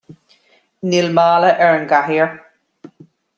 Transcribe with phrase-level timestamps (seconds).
[0.93, 2.33] Níl mála ar an gcathaoir